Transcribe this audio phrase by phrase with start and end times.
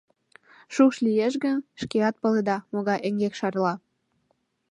[0.73, 3.73] Шукш лиеш гын, шкеат паледа, могай эҥгек шарла.